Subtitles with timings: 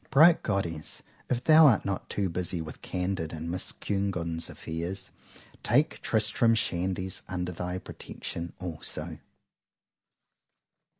[0.09, 6.55] Bright Goddess, If thou art not too busy with CANDID and Miss CUNEGUND'S affairs,—take Tristram
[6.55, 9.19] Shandy's under thy protection also.